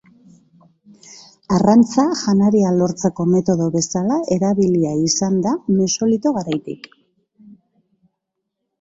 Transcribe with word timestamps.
Arrantza 1.57 2.05
janaria 2.21 2.71
lortzeko 2.79 3.27
metodo 3.35 3.69
bezala 3.77 4.19
erabilia 4.39 4.97
izan 5.05 5.39
da 5.47 5.55
Mesolito 5.79 6.37
garaitik. 6.43 6.93